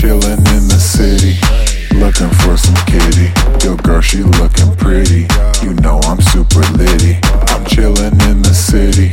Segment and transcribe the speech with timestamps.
[0.00, 1.36] Chillin' in the city,
[2.00, 3.28] looking for some kitty.
[3.62, 5.28] Yo, girl, she looking pretty.
[5.60, 7.20] You know I'm super litty.
[7.52, 9.12] I'm chillin' in the city,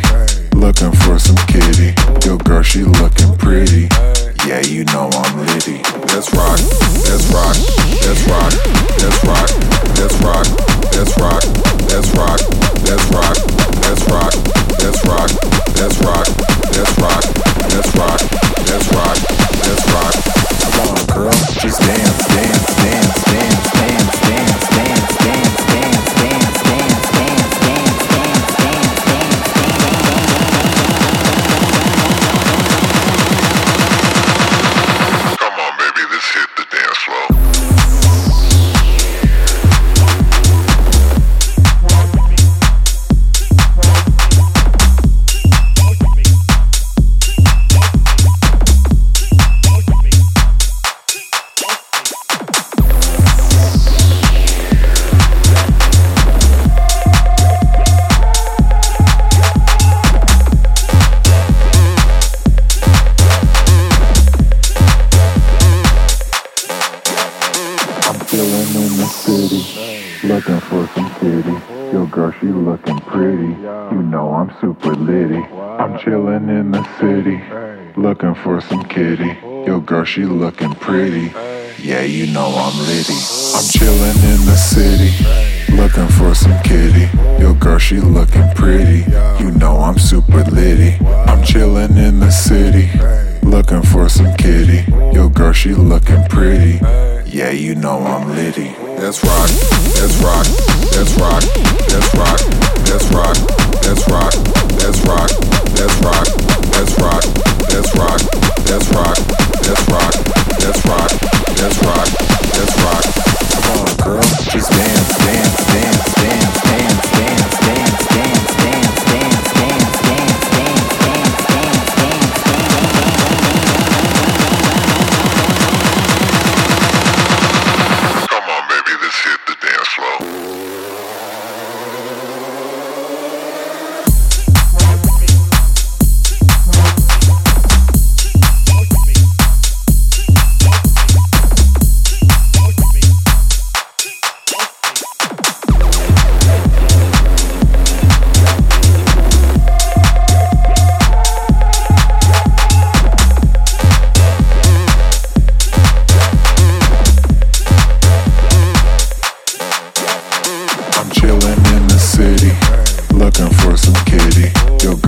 [0.55, 1.91] looking for some kitty.
[2.25, 3.89] Yo, girl, she looking pretty.
[4.47, 5.83] Yeah, you know I'm litty.
[6.07, 6.55] Let's rock,
[7.04, 7.57] let's rock,
[8.07, 8.54] let's rock,
[9.04, 9.49] let's rock,
[68.28, 71.58] chillin' in the city, looking for some kitty.
[71.94, 73.53] Yo, girl, she looking pretty.
[73.94, 75.38] You know I'm super litty.
[75.80, 77.42] I'm chillin' in the city,
[77.95, 79.38] looking for some kitty.
[79.66, 81.31] Yo, girl, she looking pretty.
[81.81, 83.14] Yeah, you know I'm litty.
[83.55, 85.11] I'm chillin' in the city,
[85.78, 87.08] looking for some kitty.
[87.42, 89.09] Yo, girl, she looking pretty.
[89.42, 90.98] You know I'm super litty.
[91.05, 92.89] I'm chillin' in the city,
[93.42, 94.83] looking for some kitty.
[95.14, 96.81] Yo, girl, she looking pretty.
[97.38, 98.73] Yeah, you know I'm litty.
[98.97, 99.49] Let's rock,
[100.02, 100.47] let's rock,
[100.97, 101.43] let's rock,
[101.93, 102.16] let's rock,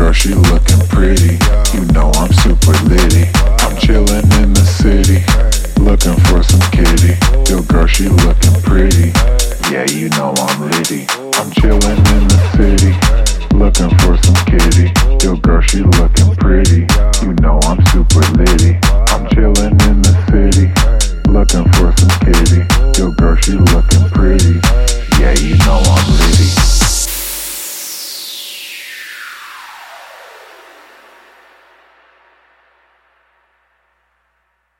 [0.09, 1.37] girl, she looking pretty.
[1.73, 3.29] You know I'm super litty.
[3.61, 5.21] I'm chillin' in the city,
[5.79, 7.13] looking for some kitty.
[7.45, 9.13] Yo, girl, she looking pretty.
[9.69, 11.05] Yeah, you know I'm litty.
[11.37, 12.93] I'm chillin' in the city,
[13.55, 14.89] looking for some kitty.
[15.23, 16.87] Yo, girl, she looking pretty.
[17.21, 18.79] You know I'm super litty.
[19.13, 20.19] I'm chillin' in the